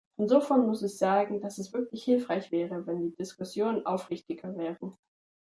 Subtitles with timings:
[0.17, 4.97] Insofern muss ich sagen, dass es wirklich hilfreich wäre, wenn die Diskussionen aufrichtiger wären.